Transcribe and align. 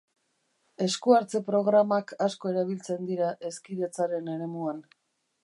Esku-hartze 0.85 1.41
programak 1.49 2.15
asko 2.29 2.51
erabiltzen 2.55 3.07
dira 3.11 3.29
hezkidetzaren 3.51 4.35
eremuan. 4.39 4.83